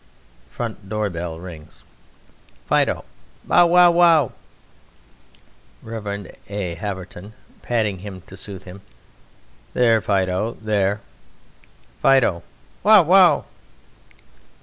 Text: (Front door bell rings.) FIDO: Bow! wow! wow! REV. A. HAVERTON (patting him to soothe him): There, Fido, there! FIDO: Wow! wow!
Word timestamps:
(Front 0.49 0.89
door 0.89 1.11
bell 1.11 1.39
rings.) 1.39 1.83
FIDO: 2.65 3.05
Bow! 3.43 3.67
wow! 3.67 3.91
wow! 3.91 4.31
REV. 5.83 6.33
A. 6.49 6.73
HAVERTON 6.73 7.33
(patting 7.61 7.99
him 7.99 8.21
to 8.21 8.35
soothe 8.35 8.63
him): 8.63 8.81
There, 9.75 10.01
Fido, 10.01 10.57
there! 10.59 11.01
FIDO: 12.01 12.41
Wow! 12.83 13.03
wow! 13.03 13.45